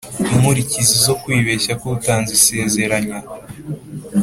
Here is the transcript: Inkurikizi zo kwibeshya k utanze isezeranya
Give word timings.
Inkurikizi 0.33 0.95
zo 1.05 1.13
kwibeshya 1.21 1.73
k 1.79 1.81
utanze 1.93 2.31
isezeranya 2.37 3.17